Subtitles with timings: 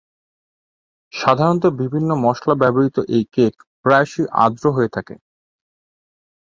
[1.13, 3.53] সাধারণত বিভিন্ন মশলা ব্যবহৃত এই কেক
[3.85, 5.15] প্রায়শই আর্দ্র হয়ে থাকে।